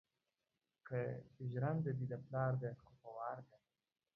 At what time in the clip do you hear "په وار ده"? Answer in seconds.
3.01-3.57